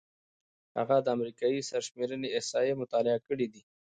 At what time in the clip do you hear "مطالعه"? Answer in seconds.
2.81-3.19